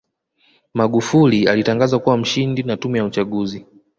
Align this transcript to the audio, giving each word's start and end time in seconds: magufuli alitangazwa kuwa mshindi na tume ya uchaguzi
magufuli 0.73 1.47
alitangazwa 1.47 1.99
kuwa 1.99 2.17
mshindi 2.17 2.63
na 2.63 2.77
tume 2.77 2.99
ya 2.99 3.05
uchaguzi 3.05 3.65